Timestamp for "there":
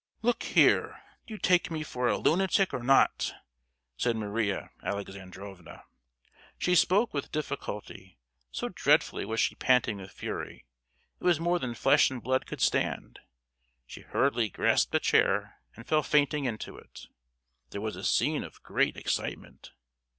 17.69-17.79